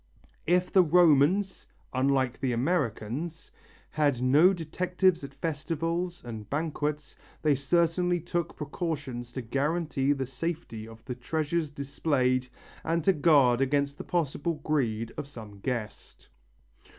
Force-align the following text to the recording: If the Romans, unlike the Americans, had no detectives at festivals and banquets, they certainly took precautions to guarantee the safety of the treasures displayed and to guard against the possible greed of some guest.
If 0.47 0.73
the 0.73 0.81
Romans, 0.81 1.67
unlike 1.93 2.39
the 2.39 2.53
Americans, 2.53 3.51
had 3.91 4.19
no 4.19 4.51
detectives 4.51 5.23
at 5.23 5.35
festivals 5.35 6.23
and 6.25 6.49
banquets, 6.49 7.15
they 7.43 7.53
certainly 7.53 8.19
took 8.19 8.55
precautions 8.55 9.31
to 9.33 9.43
guarantee 9.43 10.11
the 10.13 10.25
safety 10.25 10.87
of 10.87 11.05
the 11.05 11.13
treasures 11.13 11.69
displayed 11.69 12.47
and 12.83 13.03
to 13.03 13.13
guard 13.13 13.61
against 13.61 13.99
the 13.99 14.03
possible 14.03 14.55
greed 14.63 15.11
of 15.17 15.27
some 15.27 15.59
guest. 15.59 16.29